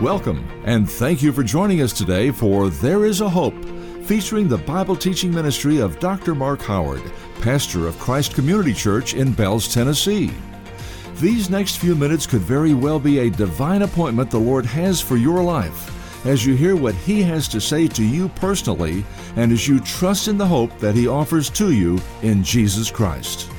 [0.00, 3.54] Welcome, and thank you for joining us today for There is a Hope,
[4.04, 6.34] featuring the Bible teaching ministry of Dr.
[6.34, 7.02] Mark Howard,
[7.42, 10.30] pastor of Christ Community Church in Bells, Tennessee.
[11.16, 15.18] These next few minutes could very well be a divine appointment the Lord has for
[15.18, 19.04] your life as you hear what He has to say to you personally
[19.36, 23.50] and as you trust in the hope that He offers to you in Jesus Christ.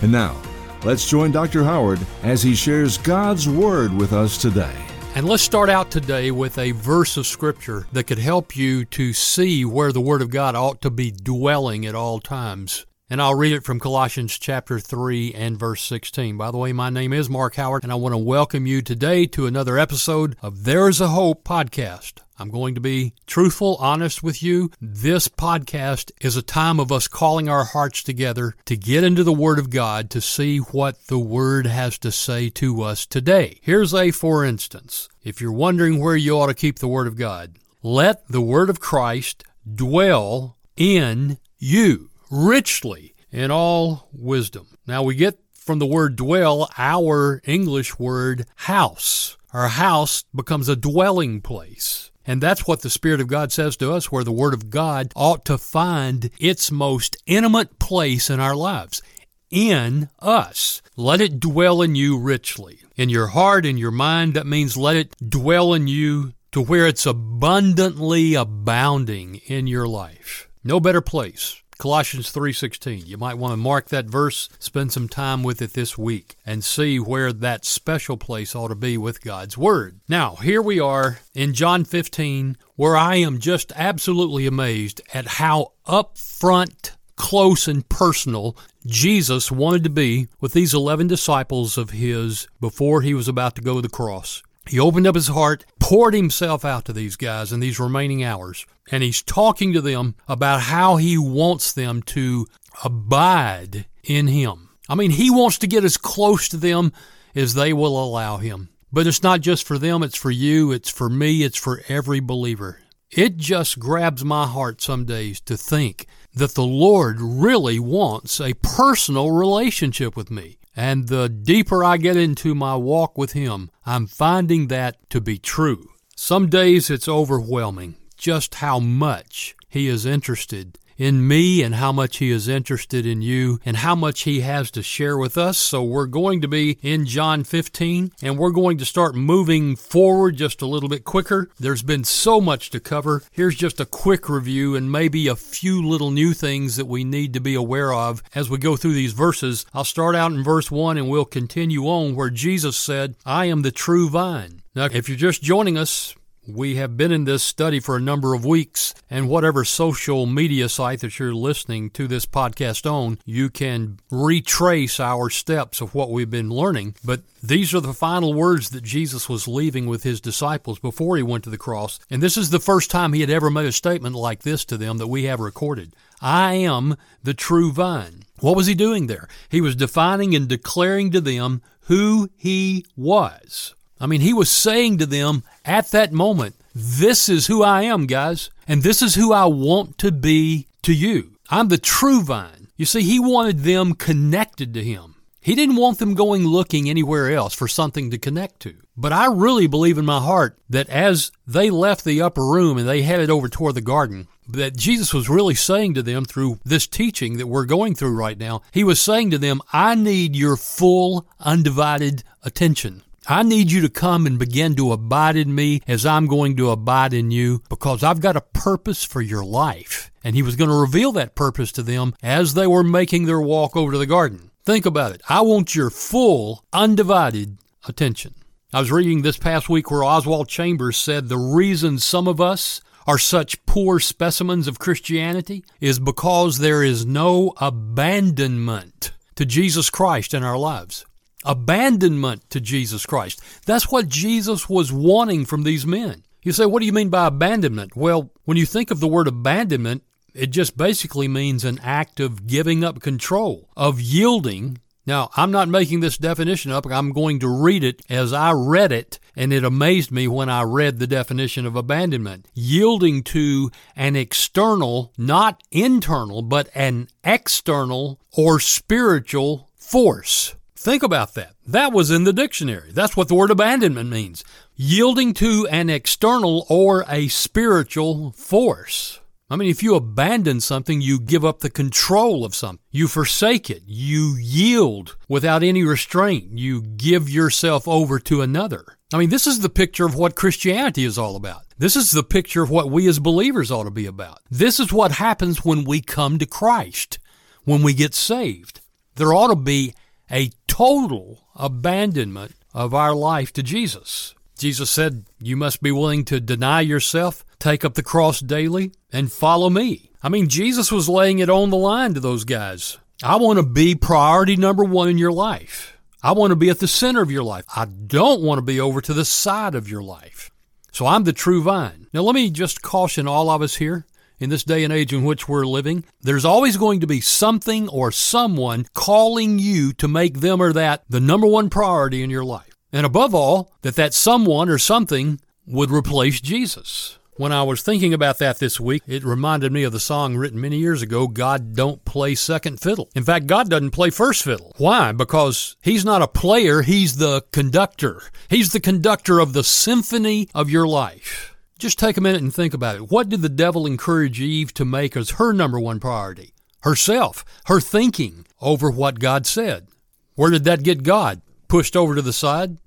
[0.00, 0.40] And now,
[0.84, 1.62] let's join Dr.
[1.62, 4.74] Howard as he shares God's Word with us today.
[5.14, 9.12] And let's start out today with a verse of Scripture that could help you to
[9.12, 12.86] see where the Word of God ought to be dwelling at all times.
[13.10, 16.38] And I'll read it from Colossians chapter 3 and verse 16.
[16.38, 19.26] By the way, my name is Mark Howard, and I want to welcome you today
[19.26, 22.20] to another episode of There's a Hope podcast.
[22.42, 24.72] I'm going to be truthful, honest with you.
[24.80, 29.32] This podcast is a time of us calling our hearts together to get into the
[29.32, 33.60] Word of God to see what the Word has to say to us today.
[33.62, 35.08] Here's a for instance.
[35.22, 38.70] If you're wondering where you ought to keep the Word of God, let the Word
[38.70, 44.66] of Christ dwell in you richly in all wisdom.
[44.84, 49.36] Now we get from the word dwell our English word house.
[49.52, 52.10] Our house becomes a dwelling place.
[52.26, 55.12] And that's what the Spirit of God says to us, where the Word of God
[55.16, 59.02] ought to find its most intimate place in our lives.
[59.50, 60.82] In us.
[60.96, 62.80] Let it dwell in you richly.
[62.96, 66.86] In your heart, in your mind, that means let it dwell in you to where
[66.86, 70.48] it's abundantly abounding in your life.
[70.62, 73.06] No better place Colossians 3:16.
[73.06, 76.62] You might want to mark that verse, spend some time with it this week and
[76.62, 79.98] see where that special place ought to be with God's word.
[80.08, 85.72] Now, here we are in John 15 where I am just absolutely amazed at how
[85.84, 93.02] upfront close and personal Jesus wanted to be with these 11 disciples of his before
[93.02, 94.44] he was about to go to the cross.
[94.66, 98.64] He opened up his heart, poured himself out to these guys in these remaining hours,
[98.90, 102.46] and he's talking to them about how he wants them to
[102.84, 104.70] abide in him.
[104.88, 106.92] I mean, he wants to get as close to them
[107.34, 108.68] as they will allow him.
[108.92, 112.20] But it's not just for them, it's for you, it's for me, it's for every
[112.20, 112.80] believer.
[113.10, 118.54] It just grabs my heart some days to think that the Lord really wants a
[118.54, 120.58] personal relationship with me.
[120.74, 125.38] And the deeper I get into my walk with Him, I'm finding that to be
[125.38, 125.88] true.
[126.16, 132.18] Some days it's overwhelming just how much He is interested in me and how much
[132.18, 135.58] He is interested in you and how much He has to share with us.
[135.58, 140.36] So we're going to be in John 15 and we're going to start moving forward
[140.36, 141.48] just a little bit quicker.
[141.58, 143.22] There's been so much to cover.
[143.32, 147.32] Here's just a quick review and maybe a few little new things that we need
[147.34, 149.66] to be aware of as we go through these verses.
[149.74, 153.62] I'll start out in verse 1 and we'll continue on where Jesus said, I am
[153.62, 154.62] the true vine.
[154.74, 156.14] Now, if you're just joining us,
[156.46, 160.68] we have been in this study for a number of weeks, and whatever social media
[160.68, 166.10] site that you're listening to this podcast on, you can retrace our steps of what
[166.10, 166.96] we've been learning.
[167.04, 171.22] But these are the final words that Jesus was leaving with his disciples before he
[171.22, 172.00] went to the cross.
[172.10, 174.76] And this is the first time he had ever made a statement like this to
[174.76, 178.22] them that we have recorded I am the true vine.
[178.38, 179.28] What was he doing there?
[179.48, 183.74] He was defining and declaring to them who he was.
[184.02, 188.06] I mean, he was saying to them at that moment, This is who I am,
[188.06, 191.36] guys, and this is who I want to be to you.
[191.50, 192.66] I'm the true vine.
[192.76, 195.14] You see, he wanted them connected to him.
[195.40, 198.74] He didn't want them going looking anywhere else for something to connect to.
[198.96, 202.88] But I really believe in my heart that as they left the upper room and
[202.88, 206.88] they headed over toward the garden, that Jesus was really saying to them through this
[206.88, 210.56] teaching that we're going through right now, he was saying to them, I need your
[210.56, 213.02] full, undivided attention.
[213.28, 216.70] I need you to come and begin to abide in me as I'm going to
[216.70, 220.10] abide in you because I've got a purpose for your life.
[220.24, 223.40] And he was going to reveal that purpose to them as they were making their
[223.40, 224.50] walk over to the garden.
[224.64, 225.22] Think about it.
[225.28, 228.34] I want your full, undivided attention.
[228.72, 232.80] I was reading this past week where Oswald Chambers said the reason some of us
[233.06, 240.34] are such poor specimens of Christianity is because there is no abandonment to Jesus Christ
[240.34, 241.04] in our lives
[241.44, 243.40] abandonment to Jesus Christ.
[243.66, 246.24] That's what Jesus was wanting from these men.
[246.42, 247.96] You say, what do you mean by abandonment?
[247.96, 250.02] Well, when you think of the word abandonment,
[250.34, 254.78] it just basically means an act of giving up control, of yielding.
[255.06, 256.86] Now, I'm not making this definition up.
[256.86, 260.62] I'm going to read it as I read it, and it amazed me when I
[260.62, 262.48] read the definition of abandonment.
[262.54, 271.54] Yielding to an external, not internal, but an external or spiritual force Think about that.
[271.64, 272.90] That was in the dictionary.
[272.90, 274.42] That's what the word abandonment means.
[274.74, 279.20] Yielding to an external or a spiritual force.
[279.48, 282.80] I mean, if you abandon something, you give up the control of something.
[282.90, 283.84] You forsake it.
[283.86, 286.58] You yield without any restraint.
[286.58, 288.84] You give yourself over to another.
[289.14, 291.62] I mean, this is the picture of what Christianity is all about.
[291.78, 294.40] This is the picture of what we as believers ought to be about.
[294.50, 297.20] This is what happens when we come to Christ,
[297.62, 298.80] when we get saved.
[299.14, 299.94] There ought to be
[300.30, 304.34] a total abandonment of our life to Jesus.
[304.58, 309.32] Jesus said, You must be willing to deny yourself, take up the cross daily, and
[309.32, 310.10] follow me.
[310.22, 312.98] I mean, Jesus was laying it on the line to those guys.
[313.22, 315.98] I want to be priority number one in your life.
[316.22, 317.64] I want to be at the center of your life.
[317.74, 320.50] I don't want to be over to the side of your life.
[320.92, 322.06] So I'm the true vine.
[322.12, 324.06] Now, let me just caution all of us here
[324.42, 326.02] in this day and age in which we're living.
[326.20, 331.04] There's always going to be something or someone calling you to make them or that
[331.08, 332.74] the number one priority in your life.
[332.92, 337.20] And above all, that that someone or something would replace Jesus.
[337.36, 340.60] When I was thinking about that this week, it reminded me of the song written
[340.60, 343.08] many years ago, God Don't Play Second Fiddle.
[343.14, 344.74] In fact, God doesn't play first fiddle.
[344.76, 345.12] Why?
[345.12, 348.22] Because He's not a player, He's the conductor.
[348.50, 351.51] He's the conductor of the symphony of your life.
[351.82, 353.10] Just take a minute and think about it.
[353.10, 356.54] What did the devil encourage Eve to make as her number one priority?
[356.82, 359.88] Herself, her thinking over what God said.
[360.34, 361.42] Where did that get God?
[361.68, 362.78] Pushed over to the side?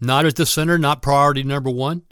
[0.00, 2.02] Not at the center, not priority number one?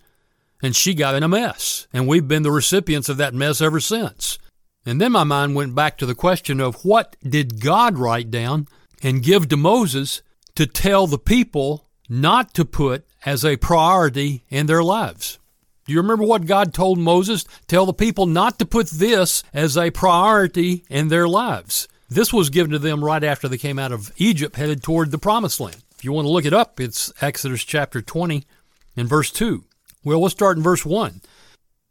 [0.65, 1.87] and she got in a mess.
[1.93, 4.39] And we've been the recipients of that mess ever since.
[4.87, 8.69] And then my mind went back to the question of what did God write down
[9.03, 10.23] and give to Moses
[10.55, 15.39] to tell the people not to put as a priority in their lives?
[15.85, 17.45] Do you remember what God told Moses?
[17.67, 21.89] Tell the people not to put this as a priority in their lives.
[22.09, 25.19] This was given to them right after they came out of Egypt, headed toward the
[25.19, 25.83] promised land.
[25.97, 28.45] If you want to look it up, it's Exodus chapter 20
[28.97, 29.65] and verse 2.
[30.05, 31.21] Well, let's start in verse 1.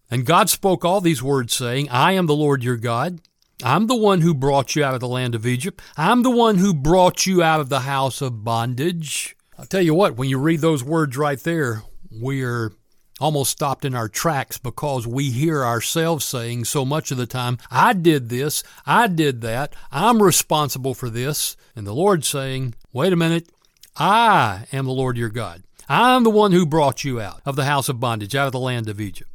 [0.09, 3.19] And God spoke all these words, saying, I am the Lord your God.
[3.63, 5.81] I'm the one who brought you out of the land of Egypt.
[5.97, 9.35] I'm the one who brought you out of the house of bondage.
[9.57, 12.73] I'll tell you what, when you read those words right there, we're
[13.23, 17.57] almost stopped in our tracks because we hear ourselves saying so much of the time,
[17.71, 21.55] I did this, I did that, I'm responsible for this.
[21.73, 23.47] And the Lord saying, wait a minute,
[23.95, 25.63] I am the Lord your God.
[25.87, 28.59] I'm the one who brought you out of the house of bondage, out of the
[28.59, 29.29] land of Egypt.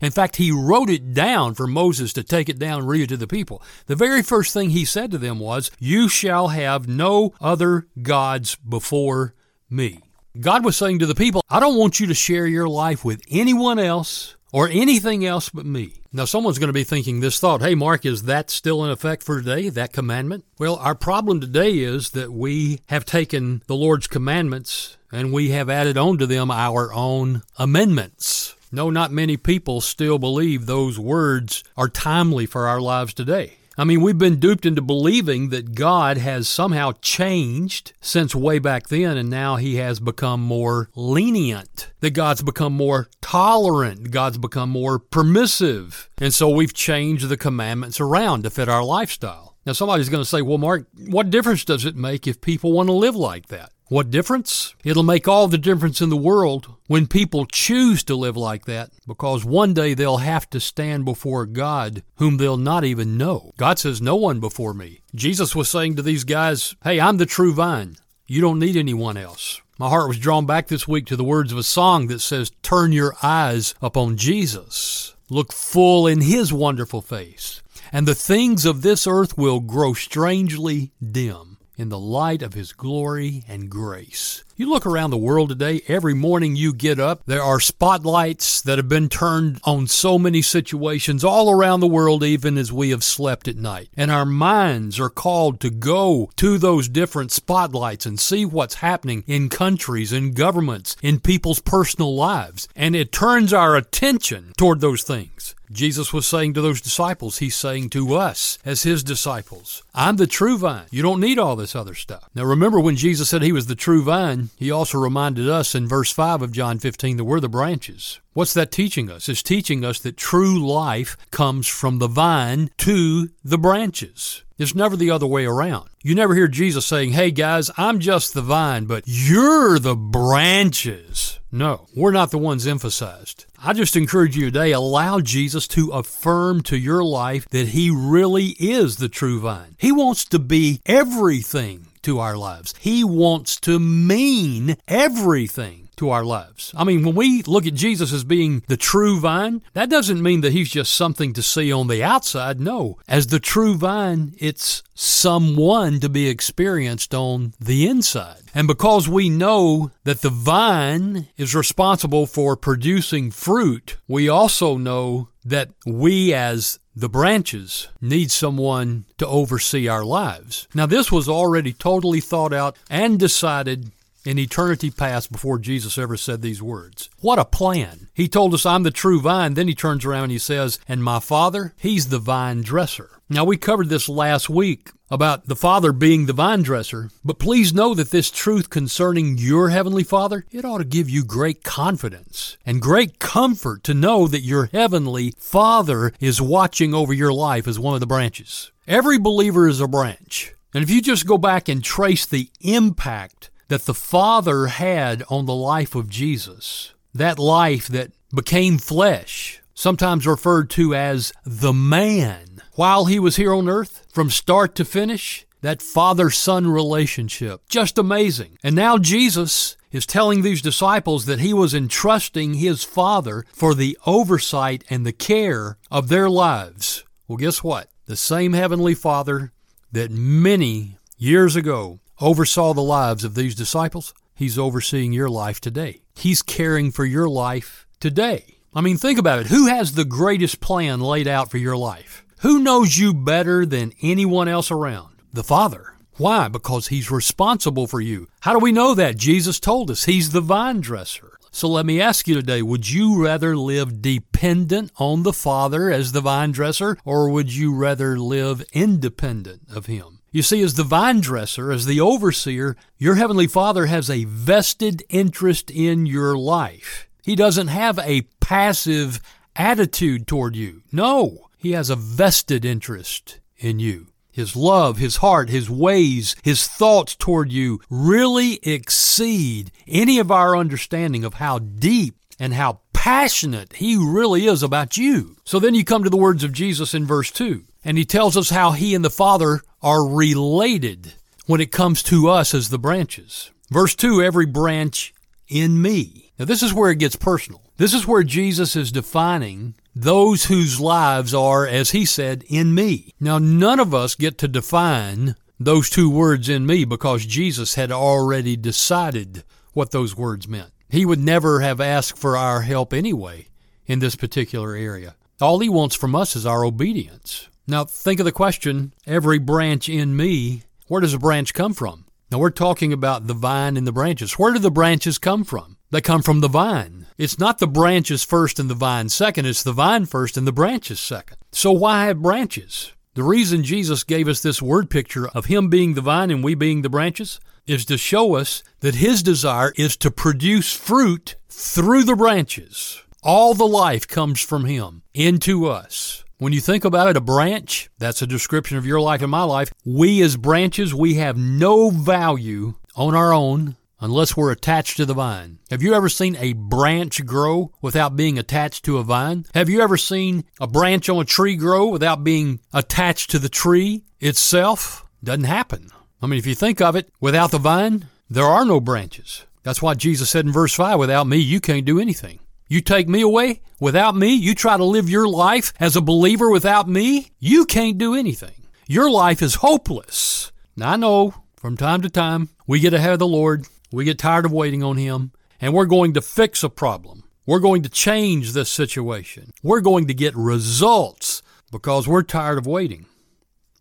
[0.00, 3.06] In fact, he wrote it down for Moses to take it down and read it
[3.08, 3.60] to the people.
[3.86, 8.54] The very first thing he said to them was, You shall have no other gods
[8.56, 9.34] before
[9.68, 10.00] me.
[10.40, 13.22] God was saying to the people, I don't want you to share your life with
[13.30, 16.00] anyone else or anything else but me.
[16.10, 19.22] Now, someone's going to be thinking this thought hey, Mark, is that still in effect
[19.22, 20.46] for today, that commandment?
[20.58, 25.68] Well, our problem today is that we have taken the Lord's commandments and we have
[25.68, 28.54] added on to them our own amendments.
[28.72, 33.58] No, not many people still believe those words are timely for our lives today.
[33.78, 38.88] I mean, we've been duped into believing that God has somehow changed since way back
[38.88, 44.68] then, and now He has become more lenient, that God's become more tolerant, God's become
[44.68, 46.10] more permissive.
[46.20, 49.56] And so we've changed the commandments around to fit our lifestyle.
[49.64, 52.88] Now, somebody's going to say, well, Mark, what difference does it make if people want
[52.88, 53.70] to live like that?
[53.88, 54.74] What difference?
[54.84, 58.90] It'll make all the difference in the world when people choose to live like that
[59.06, 63.52] because one day they'll have to stand before God whom they'll not even know.
[63.58, 65.00] God says, No one before me.
[65.14, 67.96] Jesus was saying to these guys, Hey, I'm the true vine.
[68.26, 69.60] You don't need anyone else.
[69.78, 72.50] My heart was drawn back this week to the words of a song that says,
[72.62, 75.14] Turn your eyes upon Jesus.
[75.28, 80.92] Look full in his wonderful face, and the things of this earth will grow strangely
[81.02, 81.51] dim
[81.82, 84.44] in the light of His glory and grace.
[84.56, 88.78] You look around the world today, every morning you get up, there are spotlights that
[88.78, 93.02] have been turned on so many situations all around the world, even as we have
[93.02, 93.88] slept at night.
[93.96, 99.24] And our minds are called to go to those different spotlights and see what's happening
[99.26, 102.68] in countries, in governments, in people's personal lives.
[102.76, 105.56] And it turns our attention toward those things.
[105.72, 110.26] Jesus was saying to those disciples, He's saying to us as His disciples, I'm the
[110.26, 110.86] true vine.
[110.90, 112.28] You don't need all this other stuff.
[112.34, 115.88] Now remember when Jesus said He was the true vine, He also reminded us in
[115.88, 118.20] verse 5 of John 15 that we're the branches.
[118.34, 119.28] What's that teaching us?
[119.28, 124.42] It's teaching us that true life comes from the vine to the branches.
[124.58, 125.90] It's never the other way around.
[126.02, 131.40] You never hear Jesus saying, Hey guys, I'm just the vine, but you're the branches.
[131.50, 133.46] No, we're not the ones emphasized.
[133.64, 138.56] I just encourage you today, allow Jesus to affirm to your life that He really
[138.58, 139.76] is the true vine.
[139.78, 142.74] He wants to be everything to our lives.
[142.80, 146.72] He wants to mean everything to our lives.
[146.76, 150.40] I mean, when we look at Jesus as being the true vine, that doesn't mean
[150.42, 152.60] that he's just something to see on the outside.
[152.60, 152.98] No.
[153.08, 158.42] As the true vine, it's someone to be experienced on the inside.
[158.54, 165.28] And because we know that the vine is responsible for producing fruit, we also know
[165.44, 170.68] that we as the branches need someone to oversee our lives.
[170.74, 173.92] Now, this was already totally thought out and decided
[174.24, 177.10] in eternity past before Jesus ever said these words.
[177.20, 178.08] What a plan.
[178.14, 179.54] He told us, I'm the true vine.
[179.54, 183.10] Then he turns around and he says, And my Father, he's the vine dresser.
[183.28, 187.72] Now, we covered this last week about the Father being the vine dresser, but please
[187.72, 192.56] know that this truth concerning your Heavenly Father, it ought to give you great confidence
[192.66, 197.78] and great comfort to know that your Heavenly Father is watching over your life as
[197.78, 198.70] one of the branches.
[198.86, 200.54] Every believer is a branch.
[200.74, 205.46] And if you just go back and trace the impact that the Father had on
[205.46, 212.60] the life of Jesus, that life that became flesh, sometimes referred to as the man,
[212.74, 217.62] while he was here on earth, from start to finish, that father son relationship.
[217.66, 218.58] Just amazing.
[218.62, 223.96] And now Jesus is telling these disciples that he was entrusting his father for the
[224.04, 227.04] oversight and the care of their lives.
[227.26, 227.88] Well, guess what?
[228.04, 229.50] The same heavenly father
[229.92, 236.02] that many years ago oversaw the lives of these disciples, he's overseeing your life today.
[236.14, 238.58] He's caring for your life today.
[238.74, 239.48] I mean, think about it.
[239.48, 242.24] Who has the greatest plan laid out for your life?
[242.40, 245.16] Who knows you better than anyone else around?
[245.32, 245.94] The Father.
[246.16, 246.48] Why?
[246.48, 248.28] Because He's responsible for you.
[248.40, 249.16] How do we know that?
[249.16, 251.38] Jesus told us He's the vine dresser.
[251.50, 256.12] So let me ask you today would you rather live dependent on the Father as
[256.12, 260.21] the vine dresser, or would you rather live independent of Him?
[260.34, 265.04] You see, as the vine dresser, as the overseer, your Heavenly Father has a vested
[265.10, 267.06] interest in your life.
[267.22, 269.20] He doesn't have a passive
[269.54, 270.84] attitude toward you.
[270.90, 274.06] No, He has a vested interest in you.
[274.30, 280.56] His love, His heart, His ways, His thoughts toward you really exceed any of our
[280.56, 285.36] understanding of how deep and how passionate He really is about you.
[285.44, 288.34] So then you come to the words of Jesus in verse 2, and He tells
[288.34, 291.14] us how He and the Father are related
[291.46, 293.50] when it comes to us as the branches.
[293.70, 295.14] Verse 2 Every branch
[295.48, 296.32] in me.
[296.38, 297.62] Now, this is where it gets personal.
[297.76, 303.12] This is where Jesus is defining those whose lives are, as he said, in me.
[303.20, 307.92] Now, none of us get to define those two words in me because Jesus had
[307.92, 310.70] already decided what those words meant.
[310.88, 313.48] He would never have asked for our help anyway
[313.86, 315.16] in this particular area.
[315.40, 317.48] All he wants from us is our obedience.
[317.66, 322.06] Now, think of the question every branch in me, where does a branch come from?
[322.30, 324.38] Now, we're talking about the vine and the branches.
[324.38, 325.76] Where do the branches come from?
[325.90, 327.06] They come from the vine.
[327.18, 330.52] It's not the branches first and the vine second, it's the vine first and the
[330.52, 331.36] branches second.
[331.52, 332.92] So, why have branches?
[333.14, 336.54] The reason Jesus gave us this word picture of Him being the vine and we
[336.54, 342.04] being the branches is to show us that His desire is to produce fruit through
[342.04, 343.02] the branches.
[343.22, 346.24] All the life comes from Him into us.
[346.42, 349.44] When you think about it, a branch, that's a description of your life and my
[349.44, 349.72] life.
[349.84, 355.14] We as branches, we have no value on our own unless we're attached to the
[355.14, 355.60] vine.
[355.70, 359.46] Have you ever seen a branch grow without being attached to a vine?
[359.54, 363.48] Have you ever seen a branch on a tree grow without being attached to the
[363.48, 365.06] tree itself?
[365.22, 365.90] Doesn't happen.
[366.20, 369.46] I mean, if you think of it, without the vine, there are no branches.
[369.62, 372.40] That's why Jesus said in verse 5, without me, you can't do anything.
[372.72, 376.50] You take me away without me, you try to live your life as a believer
[376.50, 378.66] without me, you can't do anything.
[378.86, 380.52] Your life is hopeless.
[380.74, 384.18] Now, I know from time to time we get ahead of the Lord, we get
[384.18, 387.24] tired of waiting on Him, and we're going to fix a problem.
[387.44, 389.50] We're going to change this situation.
[389.62, 393.04] We're going to get results because we're tired of waiting.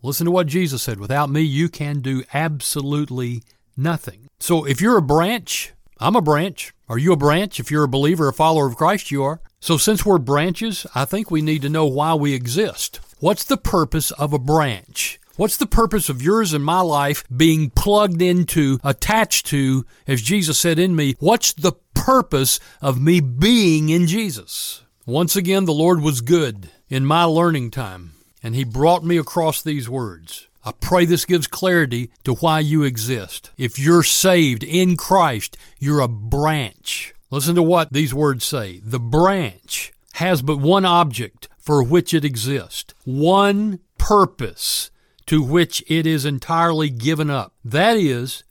[0.03, 3.41] Listen to what Jesus said without me, you can do absolutely
[3.77, 4.27] nothing.
[4.41, 5.71] So if you're a branch,
[6.01, 6.74] I'm a branch.
[6.89, 7.60] Are you a branch?
[7.60, 9.39] If you're a believer, a follower of Christ, you are.
[9.60, 13.00] So, since we're branches, I think we need to know why we exist.
[13.20, 15.20] What's the purpose of a branch?
[15.36, 20.58] What's the purpose of yours and my life being plugged into, attached to, as Jesus
[20.58, 21.15] said in me?
[21.20, 24.81] What's the purpose of me being in Jesus?
[25.05, 29.62] Once again, the Lord was good in my learning time, and He brought me across
[29.62, 30.48] these words.
[30.63, 33.50] I pray this gives clarity to why you exist.
[33.58, 37.13] If you're saved in Christ, you're a branch.
[37.32, 38.80] Listen to what these words say.
[38.84, 44.91] The branch has but one object for which it exists, one purpose
[45.27, 47.53] to which it is entirely given up.
[47.63, 48.44] That is,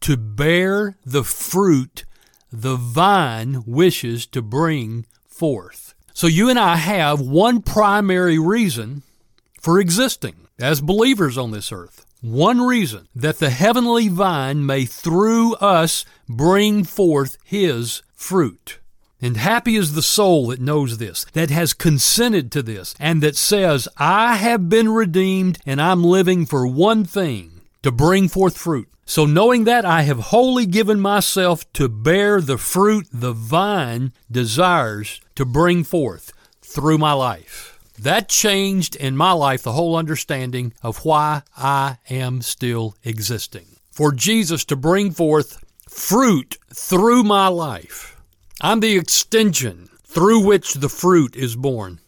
[0.00, 2.04] to bear the fruit
[2.50, 5.94] the vine wishes to bring forth.
[6.12, 9.02] So you and I have one primary reason
[9.60, 12.06] for existing as believers on this earth.
[12.20, 18.78] One reason that the heavenly vine may through us bring forth his fruit.
[19.20, 23.36] And happy is the soul that knows this, that has consented to this, and that
[23.36, 28.88] says, I have been redeemed and I'm living for one thing to bring forth fruit.
[29.04, 35.20] So, knowing that, I have wholly given myself to bear the fruit the vine desires
[35.34, 37.71] to bring forth through my life.
[38.02, 43.76] That changed in my life the whole understanding of why I am still existing.
[43.92, 48.20] For Jesus to bring forth fruit through my life
[48.60, 52.00] I'm the extension through which the fruit is born.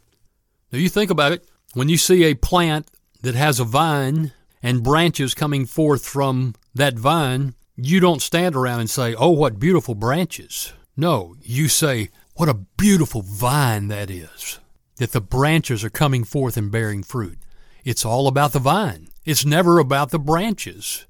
[0.73, 1.49] Now you think about it.
[1.75, 2.91] When you see a plant
[3.23, 4.33] that has a vine
[4.65, 9.61] and branches coming forth from that vine, you don't stand around and say, Oh, what
[9.61, 10.73] beautiful branches.
[10.97, 14.59] No, you say, What a beautiful vine that is.
[14.97, 17.39] That the branches are coming forth and bearing fruit.
[17.85, 21.07] It's all about the vine, it's never about the branches.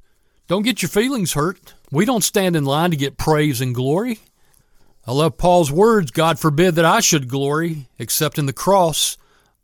[0.46, 1.74] Don't get your feelings hurt.
[1.90, 4.18] We don't stand in line to get praise and glory.
[5.06, 9.16] I love Paul's words God forbid that I should glory except in the cross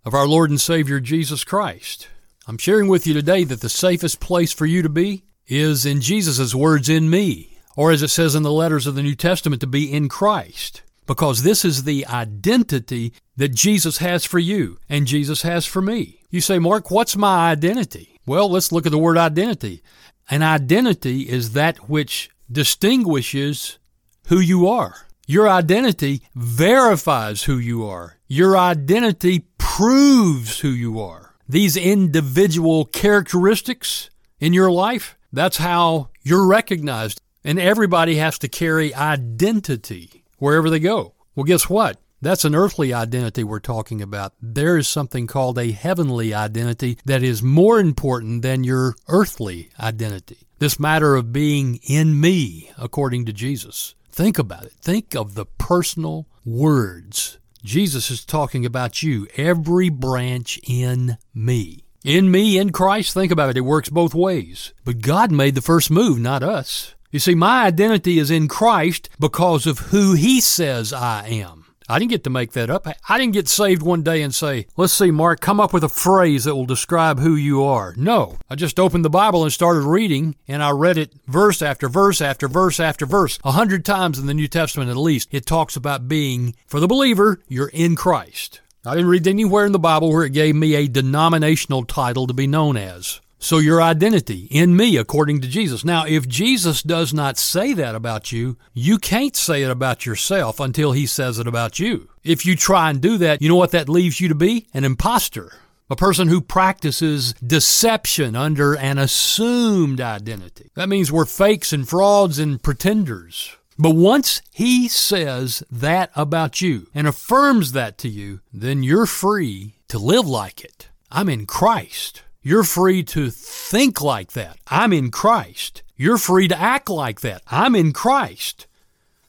[0.04, 2.08] of our Lord and Savior Jesus Christ.
[2.46, 6.00] I'm sharing with you today that the safest place for you to be is in
[6.00, 9.60] Jesus' words in me, or as it says in the letters of the New Testament,
[9.60, 10.82] to be in Christ.
[11.06, 16.20] Because this is the identity that Jesus has for you and Jesus has for me.
[16.28, 18.20] You say, Mark, what's my identity?
[18.26, 19.82] Well, let's look at the word identity.
[20.28, 23.78] An identity is that which distinguishes
[24.26, 25.06] who you are.
[25.26, 28.18] Your identity verifies who you are.
[28.28, 31.34] Your identity proves who you are.
[31.48, 37.22] These individual characteristics in your life, that's how you're recognized.
[37.42, 41.14] And everybody has to carry identity wherever they go.
[41.34, 41.96] Well, guess what?
[42.22, 44.34] That's an earthly identity we're talking about.
[44.42, 50.46] There is something called a heavenly identity that is more important than your earthly identity.
[50.58, 53.94] This matter of being in me, according to Jesus.
[54.12, 54.72] Think about it.
[54.82, 57.38] Think of the personal words.
[57.64, 61.84] Jesus is talking about you, every branch in me.
[62.04, 63.56] In me, in Christ, think about it.
[63.56, 64.74] It works both ways.
[64.84, 66.94] But God made the first move, not us.
[67.10, 71.59] You see, my identity is in Christ because of who He says I am.
[71.90, 72.86] I didn't get to make that up.
[73.08, 75.88] I didn't get saved one day and say, let's see, Mark, come up with a
[75.88, 77.94] phrase that will describe who you are.
[77.96, 78.38] No.
[78.48, 82.20] I just opened the Bible and started reading, and I read it verse after verse
[82.20, 83.40] after verse after verse.
[83.42, 86.86] A hundred times in the New Testament at least, it talks about being, for the
[86.86, 88.60] believer, you're in Christ.
[88.86, 92.32] I didn't read anywhere in the Bible where it gave me a denominational title to
[92.32, 93.20] be known as.
[93.42, 95.82] So your identity in me, according to Jesus.
[95.82, 100.60] Now, if Jesus does not say that about you, you can't say it about yourself
[100.60, 102.10] until he says it about you.
[102.22, 104.68] If you try and do that, you know what that leaves you to be?
[104.74, 105.54] An impostor.
[105.88, 110.70] A person who practices deception under an assumed identity.
[110.74, 113.56] That means we're fakes and frauds and pretenders.
[113.78, 119.76] But once he says that about you and affirms that to you, then you're free
[119.88, 120.90] to live like it.
[121.10, 122.22] I'm in Christ.
[122.42, 124.56] You're free to think like that.
[124.66, 125.82] I'm in Christ.
[125.94, 127.42] You're free to act like that.
[127.46, 128.66] I'm in Christ.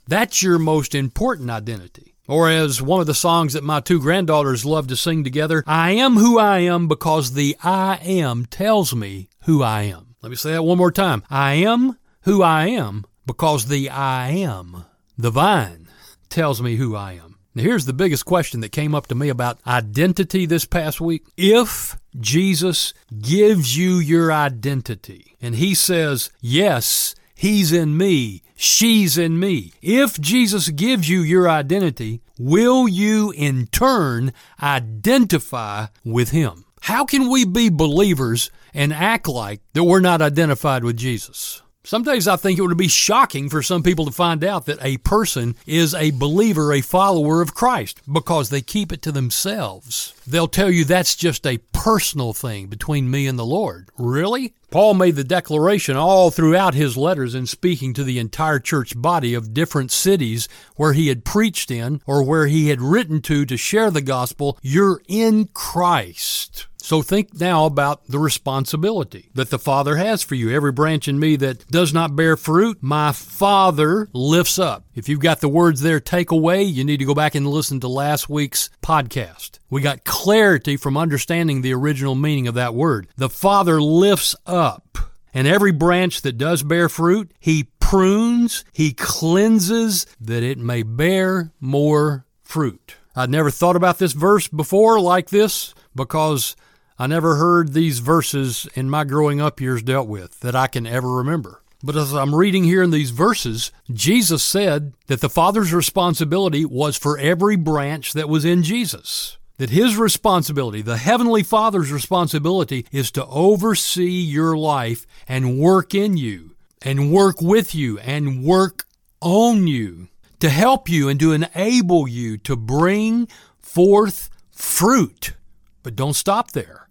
[0.08, 2.16] That's your most important identity.
[2.26, 5.92] Or as one of the songs that my two granddaughters love to sing together, I
[5.92, 10.16] am who I am because the I am tells me who I am.
[10.22, 11.24] Let me say that one more time.
[11.30, 14.86] I am who I am because the I am,
[15.18, 15.90] the vine,
[16.30, 17.31] tells me who I am.
[17.54, 21.26] Now, here's the biggest question that came up to me about identity this past week.
[21.36, 29.38] If Jesus gives you your identity and he says, Yes, he's in me, she's in
[29.38, 29.74] me.
[29.82, 34.32] If Jesus gives you your identity, will you in turn
[34.64, 36.64] identify with him?
[36.84, 41.62] How can we be believers and act like that we're not identified with Jesus?
[41.84, 44.78] Some days I think it would be shocking for some people to find out that
[44.82, 50.14] a person is a believer, a follower of Christ, because they keep it to themselves.
[50.28, 53.90] They'll tell you that's just a personal thing between me and the Lord.
[53.98, 54.54] Really?
[54.70, 59.34] Paul made the declaration all throughout his letters in speaking to the entire church body
[59.34, 63.58] of different cities where he had preached in or where he had written to to
[63.58, 64.58] share the gospel.
[64.62, 66.68] You're in Christ.
[66.84, 70.50] So think now about the responsibility that the Father has for you.
[70.50, 74.86] Every branch in me that does not bear fruit, my Father lifts up.
[74.96, 77.80] If you've got the words there, take away, you need to go back and listen
[77.82, 79.60] to last week's podcast.
[79.70, 83.08] We got clarity from understanding the original meaning of that word.
[83.16, 84.98] The Father lifts up.
[85.34, 91.54] And every branch that does bear fruit, He prunes, He cleanses that it may bear
[91.62, 92.96] more fruit.
[93.16, 96.56] I'd never thought about this verse before like this because
[97.02, 100.86] I never heard these verses in my growing up years dealt with that I can
[100.86, 101.64] ever remember.
[101.82, 106.96] But as I'm reading here in these verses, Jesus said that the Father's responsibility was
[106.96, 109.40] for every branch that was in Jesus.
[109.58, 116.18] That his responsibility, the Heavenly Father's responsibility, is to oversee your life and work in
[116.18, 116.52] you,
[116.84, 118.86] and work with you, and work
[119.22, 120.10] on you,
[120.40, 123.28] to help you and to enable you to bring
[123.60, 125.34] forth fruit.
[125.82, 126.90] But don't stop there.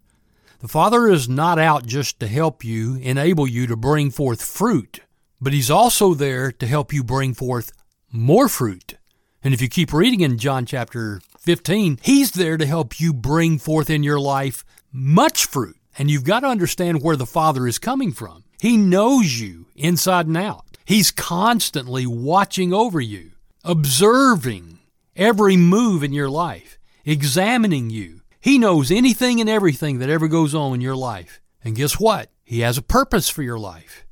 [0.60, 5.00] The Father is not out just to help you, enable you to bring forth fruit,
[5.40, 7.72] but He's also there to help you bring forth
[8.12, 8.98] more fruit.
[9.42, 13.56] And if you keep reading in John chapter 15, He's there to help you bring
[13.56, 15.78] forth in your life much fruit.
[15.96, 18.44] And you've got to understand where the Father is coming from.
[18.60, 20.76] He knows you inside and out.
[20.84, 23.30] He's constantly watching over you,
[23.64, 24.80] observing
[25.16, 30.55] every move in your life, examining you, he knows anything and everything that ever goes
[30.55, 31.40] on in your life.
[31.62, 32.31] And guess what?
[32.42, 34.07] He has a purpose for your life.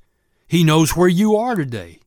[0.47, 2.01] He knows where you are today.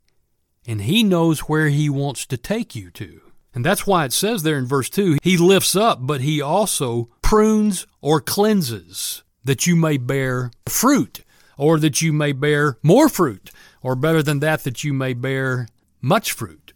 [0.67, 3.21] And He knows where He wants to take you to.
[3.53, 7.09] And that's why it says there in verse 2 He lifts up, but He also
[7.21, 11.23] prunes or cleanses that you may bear fruit,
[11.57, 13.49] or that you may bear more fruit,
[13.81, 15.67] or better than that, that you may bear
[15.99, 16.73] much fruit.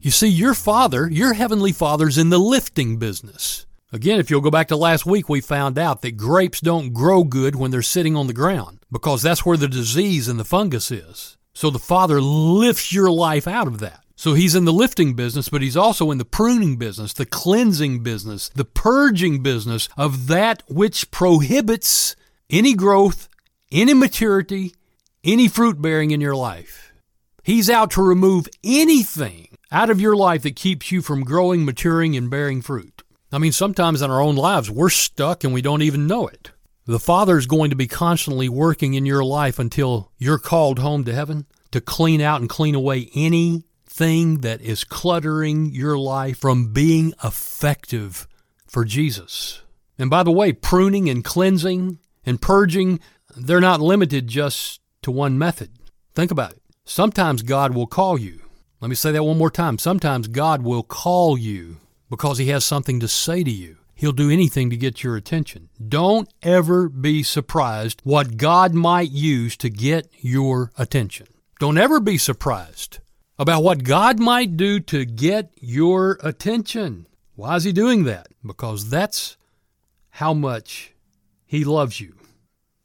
[0.00, 3.65] You see, your Father, your Heavenly Father's in the lifting business.
[3.96, 7.24] Again, if you'll go back to last week, we found out that grapes don't grow
[7.24, 10.90] good when they're sitting on the ground because that's where the disease and the fungus
[10.90, 11.38] is.
[11.54, 14.04] So the Father lifts your life out of that.
[14.14, 18.02] So he's in the lifting business, but he's also in the pruning business, the cleansing
[18.02, 22.16] business, the purging business of that which prohibits
[22.50, 23.30] any growth,
[23.72, 24.74] any maturity,
[25.24, 26.92] any fruit bearing in your life.
[27.42, 32.14] He's out to remove anything out of your life that keeps you from growing, maturing,
[32.14, 32.95] and bearing fruit.
[33.32, 36.52] I mean, sometimes in our own lives, we're stuck and we don't even know it.
[36.86, 41.04] The Father is going to be constantly working in your life until you're called home
[41.04, 46.72] to heaven to clean out and clean away anything that is cluttering your life from
[46.72, 48.28] being effective
[48.66, 49.62] for Jesus.
[49.98, 53.00] And by the way, pruning and cleansing and purging,
[53.36, 55.70] they're not limited just to one method.
[56.14, 56.62] Think about it.
[56.84, 58.42] Sometimes God will call you.
[58.80, 59.78] Let me say that one more time.
[59.78, 61.78] Sometimes God will call you
[62.10, 63.76] because he has something to say to you.
[63.94, 65.70] He'll do anything to get your attention.
[65.86, 71.26] Don't ever be surprised what God might use to get your attention.
[71.58, 72.98] Don't ever be surprised
[73.38, 77.06] about what God might do to get your attention.
[77.34, 78.28] Why is He doing that?
[78.44, 79.38] Because that's
[80.10, 80.92] how much
[81.46, 82.14] He loves you.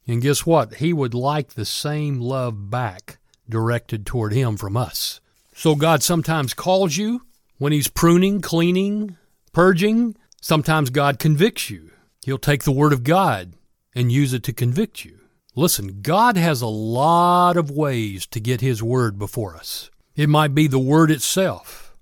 [0.07, 0.75] And guess what?
[0.75, 5.19] He would like the same love back directed toward Him from us.
[5.53, 7.23] So God sometimes calls you
[7.61, 9.17] when He's pruning, cleaning,
[9.53, 11.91] purging, sometimes God convicts you.
[12.25, 13.53] He'll take the Word of God
[13.93, 15.19] and use it to convict you.
[15.55, 19.91] Listen, God has a lot of ways to get His Word before us.
[20.15, 21.95] It might be the Word itself.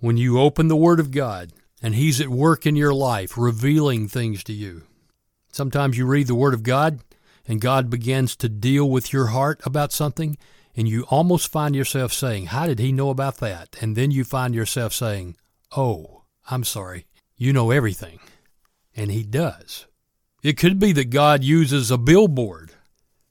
[0.00, 1.50] When you open the Word of God
[1.82, 4.82] and He's at work in your life, revealing things to you.
[5.50, 7.00] Sometimes you read the Word of God
[7.48, 10.36] and God begins to deal with your heart about something,
[10.76, 13.76] and you almost find yourself saying, How did he know about that?
[13.80, 15.36] And then you find yourself saying,
[15.76, 18.20] Oh, I'm sorry, you know everything.
[18.94, 19.86] And he does.
[20.42, 22.72] It could be that God uses a billboard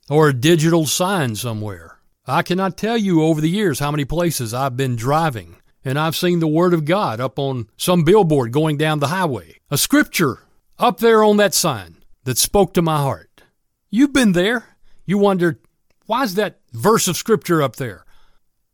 [0.09, 1.99] or a digital sign somewhere.
[2.27, 6.15] I cannot tell you over the years how many places I've been driving and I've
[6.15, 10.39] seen the Word of God up on some billboard going down the highway, a scripture
[10.79, 13.43] up there on that sign that spoke to my heart.
[13.91, 14.65] You've been there.
[15.05, 15.59] You wondered,
[16.05, 18.05] why is that verse of Scripture up there?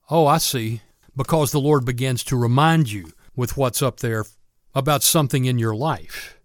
[0.09, 0.81] Oh, I see.
[1.15, 4.25] Because the Lord begins to remind you with what's up there
[4.73, 6.39] about something in your life.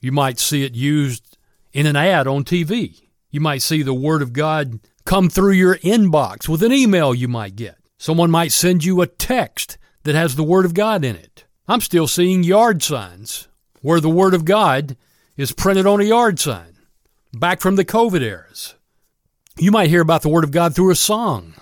[0.00, 1.36] You might see it used
[1.72, 3.08] in an ad on TV.
[3.30, 7.28] You might see the Word of God come through your inbox with an email you
[7.28, 7.76] might get.
[7.98, 11.44] Someone might send you a text that has the Word of God in it.
[11.68, 13.48] I'm still seeing yard signs
[13.80, 14.96] where the Word of God
[15.36, 16.76] is printed on a yard sign
[17.32, 18.74] back from the COVID eras.
[19.58, 21.54] You might hear about the Word of God through a song.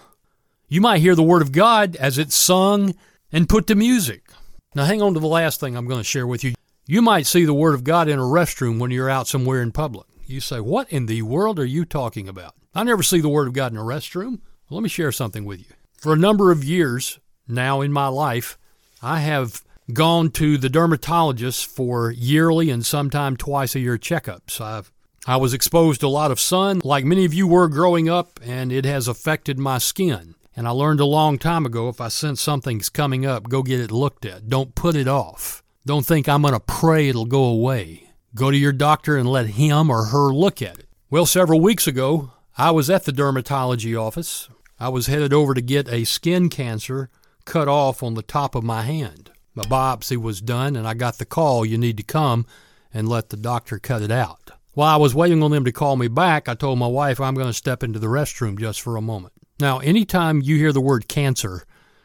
[0.69, 2.95] You might hear the Word of God as it's sung
[3.33, 4.31] and put to music.
[4.77, 6.55] Now, hang on to the last thing I'm going to share with you.
[6.87, 9.73] You might see the Word of God in a restroom when you're out somewhere in
[9.73, 10.07] public.
[10.25, 12.55] You say, What in the world are you talking about?
[12.75, 14.39] I never see the Word of God in a restroom.
[14.69, 15.75] Well, let me share something with you.
[15.99, 18.57] For a number of years now in my life,
[19.03, 24.61] I have gone to the dermatologist for yearly and sometime twice a year checkups.
[24.61, 24.93] I've
[25.27, 28.41] I was exposed to a lot of sun, like many of you were growing up,
[28.43, 30.35] and it has affected my skin.
[30.57, 33.81] And I learned a long time ago if I sense something's coming up, go get
[33.81, 34.49] it looked at.
[34.49, 35.63] Don't put it off.
[35.85, 38.11] Don't think I'm going to pray it'll go away.
[38.35, 40.89] Go to your doctor and let him or her look at it.
[41.11, 44.49] Well, several weeks ago, I was at the dermatology office.
[44.79, 47.11] I was headed over to get a skin cancer
[47.45, 49.31] cut off on the top of my hand.
[49.55, 52.47] My biopsy was done, and I got the call you need to come
[52.95, 54.53] and let the doctor cut it out.
[54.73, 57.35] While I was waiting on them to call me back, I told my wife I'm
[57.35, 59.33] going to step into the restroom just for a moment.
[59.59, 61.65] Now, anytime you hear the word cancer,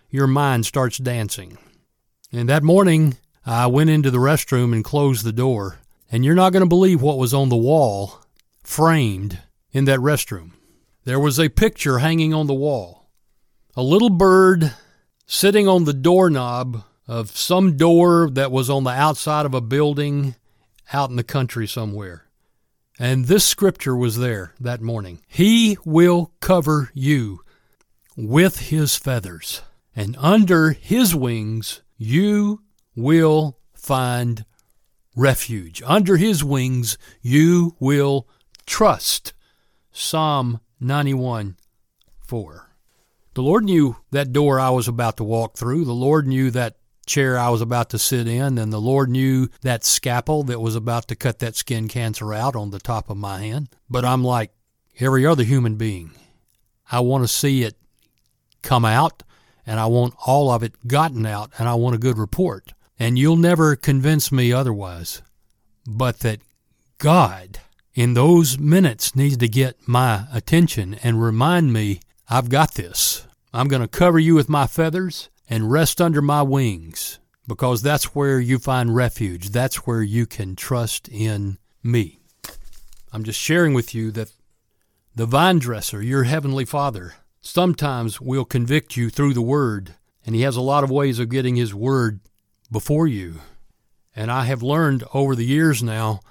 [0.10, 1.58] your mind starts dancing.
[2.32, 5.78] And that morning, I went into the restroom and closed the door.
[6.12, 8.20] And you're not going to believe what was on the wall,
[8.64, 9.40] framed
[9.72, 10.52] in that restroom.
[11.04, 13.10] There was a picture hanging on the wall.
[13.76, 14.74] A little bird
[15.28, 20.36] sitting on the doorknob of some door that was on the outside of a building
[20.92, 22.25] out in the country somewhere.
[22.98, 25.22] And this scripture was there that morning.
[25.28, 27.42] He will cover you
[28.16, 29.62] with his feathers,
[29.94, 32.62] and under his wings you
[32.96, 34.46] will find
[35.16, 35.82] refuge.
[35.86, 38.30] Under his wings you will
[38.66, 39.34] trust.
[39.92, 41.58] Psalm 91
[42.20, 42.72] 4.
[43.34, 45.84] The Lord knew that door I was about to walk through.
[45.84, 49.50] The Lord knew that chair I was about to sit in, and the Lord knew
[49.62, 53.18] that scalpel that was about to cut that skin cancer out on the top of
[53.18, 53.70] my hand.
[53.90, 54.52] But I'm like
[55.00, 56.12] every other human being.
[56.92, 57.76] I want to see it
[58.62, 59.24] come out,
[59.66, 62.74] and I want all of it gotten out, and I want a good report.
[62.98, 65.22] And you'll never convince me otherwise.
[65.86, 66.40] But that
[66.98, 67.60] God,
[67.94, 73.28] in those minutes, needs to get my attention and remind me I've got this.
[73.54, 78.16] I'm going to cover you with my feathers and rest under my wings because that's
[78.16, 79.50] where you find refuge.
[79.50, 82.20] That's where you can trust in me.
[83.12, 84.32] I'm just sharing with you that
[85.16, 90.42] the vine dresser, your heavenly Father, sometimes will convict you through the Word, and He
[90.42, 92.20] has a lot of ways of getting His Word
[92.72, 93.36] before you.
[94.16, 96.22] And I have learned over the years now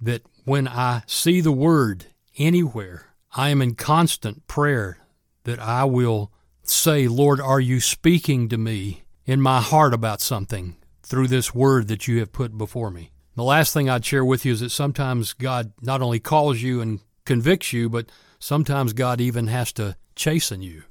[0.00, 4.98] that when I see the Word anywhere, I am in constant prayer
[5.44, 6.32] that I will
[6.70, 11.88] say, Lord, are you speaking to me in my heart about something through this word
[11.88, 13.10] that you have put before me?
[13.36, 16.80] The last thing I'd share with you is that sometimes God not only calls you
[16.80, 20.82] and convicts you, but sometimes God even has to chasten you.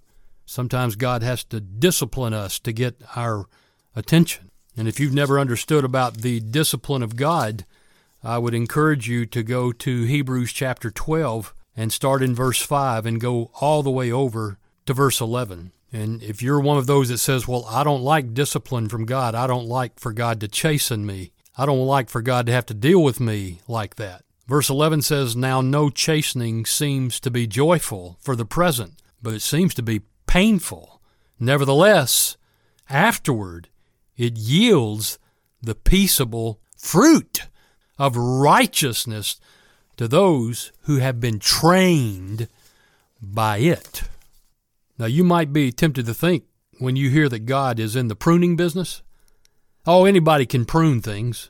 [0.45, 3.47] Sometimes God has to discipline us to get our
[3.95, 4.49] attention.
[4.77, 7.65] And if you've never understood about the discipline of God,
[8.23, 13.05] I would encourage you to go to Hebrews chapter 12 and start in verse 5
[13.05, 15.71] and go all the way over to verse 11.
[15.93, 19.35] And if you're one of those that says, Well, I don't like discipline from God,
[19.35, 22.65] I don't like for God to chasten me, I don't like for God to have
[22.67, 24.23] to deal with me like that.
[24.47, 29.41] Verse 11 says, Now no chastening seems to be joyful for the present, but it
[29.41, 31.01] seems to be painful.
[31.39, 32.37] Nevertheless,
[32.89, 33.69] afterward,
[34.17, 35.19] it yields
[35.61, 37.43] the peaceable fruit
[37.99, 39.39] of righteousness
[39.97, 42.47] to those who have been trained
[43.21, 44.03] by it.
[44.99, 46.45] Now, you might be tempted to think
[46.79, 49.03] when you hear that God is in the pruning business,
[49.85, 51.49] oh, anybody can prune things.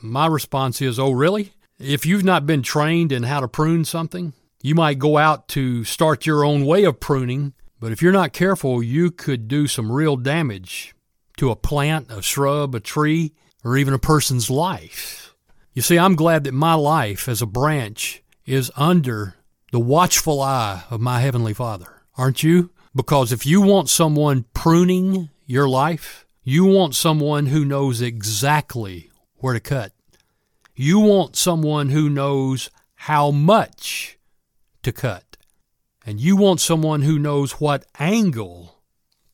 [0.00, 1.52] My response is, oh, really?
[1.78, 5.84] If you've not been trained in how to prune something, you might go out to
[5.84, 9.90] start your own way of pruning, but if you're not careful, you could do some
[9.90, 10.94] real damage
[11.36, 13.32] to a plant, a shrub, a tree,
[13.64, 15.34] or even a person's life.
[15.72, 19.36] You see, I'm glad that my life as a branch is under
[19.70, 22.70] the watchful eye of my Heavenly Father aren't you?
[22.94, 29.54] Because if you want someone pruning your life, you want someone who knows exactly where
[29.54, 29.92] to cut.
[30.74, 34.18] You want someone who knows how much
[34.82, 35.36] to cut.
[36.04, 38.80] And you want someone who knows what angle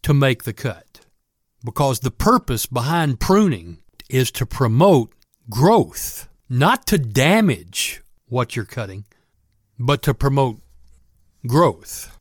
[0.03, 1.01] to make the cut.
[1.65, 5.13] Because the purpose behind pruning is to promote
[5.51, 9.05] growth, not to damage what you're cutting,
[9.79, 10.61] but to promote
[11.47, 12.18] growth.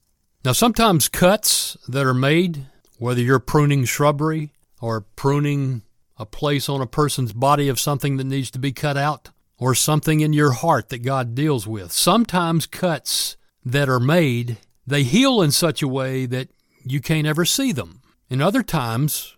[0.47, 2.67] Now, sometimes cuts that are made,
[2.99, 5.81] whether you're pruning shrubbery or pruning
[6.15, 9.75] a place on a person's body of something that needs to be cut out, or
[9.75, 14.55] something in your heart that God deals with, sometimes cuts that are made,
[14.85, 16.47] they heal in such a way that
[16.81, 18.01] you can't ever see them.
[18.29, 19.35] In other times,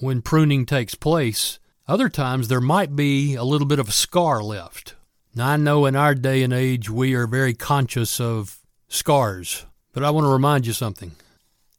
[0.00, 4.42] when pruning takes place, other times there might be a little bit of a scar
[4.42, 4.96] left.
[5.34, 9.64] Now, I know in our day and age we are very conscious of scars,
[9.96, 11.12] but I want to remind you something.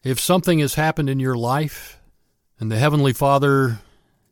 [0.03, 1.99] If something has happened in your life
[2.59, 3.77] and the Heavenly Father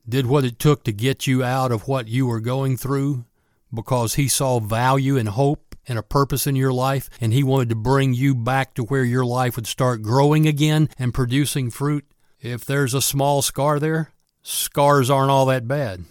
[0.09, 3.25] did what it took to get you out of what you were going through
[3.71, 7.69] because He saw value and hope and a purpose in your life, and He wanted
[7.69, 12.05] to bring you back to where your life would start growing again and producing fruit,
[12.41, 14.09] if there's a small scar there,
[14.41, 16.05] scars aren't all that bad.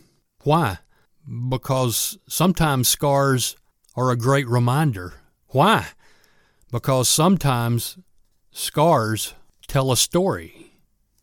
[0.45, 0.79] Why?
[1.49, 3.57] because sometimes scars
[3.97, 5.15] are a great reminder.
[5.49, 5.89] Why?
[6.75, 7.99] Because sometimes
[8.51, 9.35] scars
[9.69, 10.73] tell a story.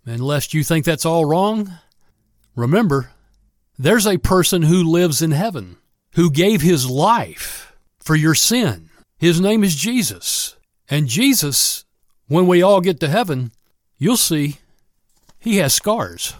[0.05, 1.73] And lest you think that's all wrong,
[2.55, 3.11] remember,
[3.77, 5.75] there's a person who lives in heaven
[6.13, 8.91] who gave his life for your sin.
[9.17, 10.55] His name is Jesus.
[10.89, 11.83] And Jesus,
[12.29, 13.51] when we all get to heaven,
[13.97, 14.59] you'll see
[15.37, 16.33] he has scars.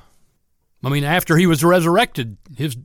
[0.86, 2.78] I mean, after he was resurrected, his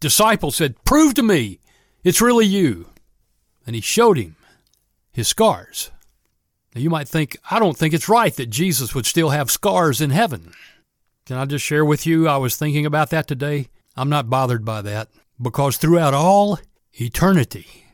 [0.00, 1.60] disciple said, Prove to me
[2.02, 2.86] it's really you.
[3.66, 4.35] And he showed him
[5.16, 5.90] his scars.
[6.74, 10.02] Now you might think, I don't think it's right that Jesus would still have scars
[10.02, 10.52] in heaven.
[11.24, 12.28] Can I just share with you?
[12.28, 13.70] I was thinking about that today.
[13.96, 15.08] I'm not bothered by that
[15.40, 16.58] because throughout all
[16.92, 17.86] eternity,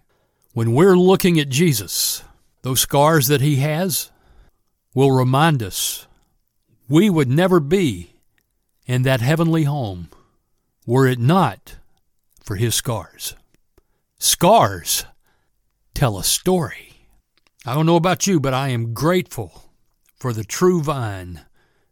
[0.52, 2.24] when we're looking at Jesus,
[2.62, 4.10] those scars that he has
[4.92, 6.08] will remind us
[6.88, 8.14] we would never be
[8.84, 10.08] in that heavenly home
[10.86, 11.76] were it not
[12.42, 13.36] for his scars.
[14.18, 15.04] Scars
[15.94, 16.91] tell a story.
[17.64, 19.70] I don't know about you, but I am grateful
[20.16, 21.42] for the true vine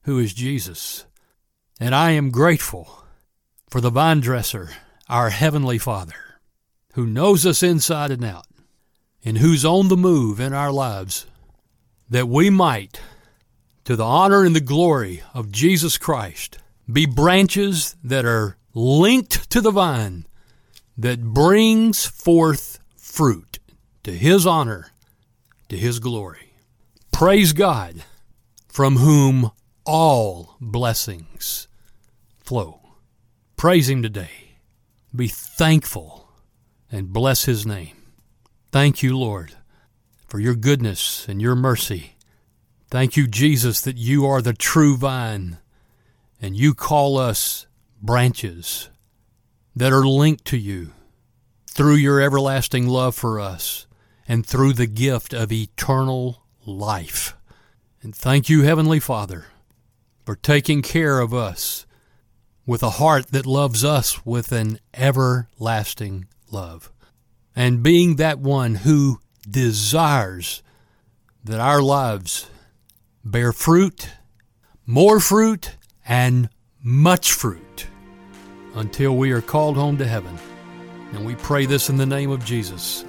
[0.03, 1.07] who is Jesus.
[1.79, 3.05] And I am grateful
[3.69, 4.71] for the vine dresser,
[5.09, 6.15] our Heavenly Father,
[6.95, 8.47] who knows us inside and out,
[9.25, 11.27] and who's on the move in our lives,
[12.09, 13.01] that we might,
[13.85, 16.59] to the honor and the glory of Jesus Christ,
[16.93, 20.27] be branches that are linked to the vine
[20.99, 23.61] that brings forth fruit
[24.03, 24.91] to his honor,
[25.71, 26.53] to his glory.
[27.13, 28.05] Praise God,
[28.69, 29.51] from whom
[29.85, 31.69] all blessings
[32.39, 32.81] flow.
[33.57, 34.57] Praise him today.
[35.15, 36.29] Be thankful
[36.91, 37.97] and bless his name.
[38.73, 39.55] Thank you, Lord,
[40.27, 42.17] for your goodness and your mercy.
[42.89, 45.59] Thank you, Jesus, that you are the true vine
[46.43, 47.67] and you call us
[48.03, 48.89] branches
[49.77, 50.93] that are linked to you
[51.67, 53.87] through your everlasting love for us
[54.31, 57.37] and through the gift of eternal life.
[58.01, 59.47] And thank you, Heavenly Father,
[60.25, 61.85] for taking care of us
[62.65, 66.93] with a heart that loves us with an everlasting love,
[67.57, 69.19] and being that one who
[69.51, 70.63] desires
[71.43, 72.49] that our lives
[73.25, 74.11] bear fruit,
[74.87, 75.73] more fruit,
[76.07, 76.49] and
[76.85, 77.89] much fruit
[78.77, 80.39] until we are called home to heaven.
[81.15, 83.05] And we pray this in the name of Jesus.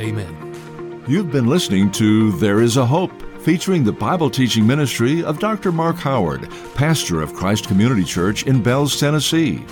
[0.00, 1.04] Amen.
[1.06, 5.72] You've been listening to There Is a Hope, featuring the Bible teaching ministry of Dr.
[5.72, 9.62] Mark Howard, pastor of Christ Community Church in Bells, Tennessee.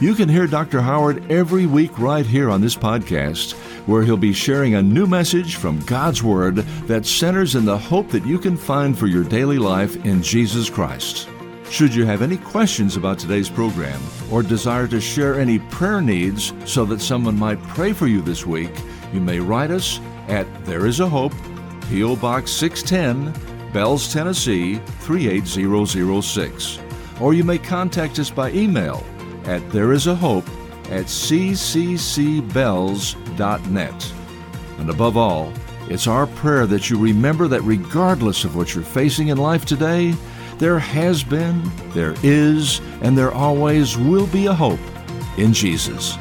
[0.00, 0.80] You can hear Dr.
[0.80, 3.52] Howard every week right here on this podcast,
[3.86, 8.08] where he'll be sharing a new message from God's Word that centers in the hope
[8.10, 11.28] that you can find for your daily life in Jesus Christ.
[11.70, 16.54] Should you have any questions about today's program or desire to share any prayer needs
[16.64, 18.72] so that someone might pray for you this week,
[19.16, 19.98] you may write us
[20.28, 21.32] at There Is a Hope,
[21.88, 22.16] P.O.
[22.16, 26.78] Box 610, Bells, Tennessee 38006.
[27.18, 29.02] Or you may contact us by email
[29.44, 30.46] at There Is a Hope
[30.90, 31.72] at cccbells.net.
[34.78, 35.50] And above all,
[35.88, 40.14] it's our prayer that you remember that regardless of what you're facing in life today,
[40.58, 41.62] there has been,
[41.94, 44.78] there is, and there always will be a hope
[45.38, 46.18] in Jesus.